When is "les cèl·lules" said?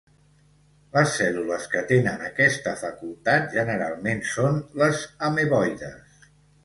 0.95-1.67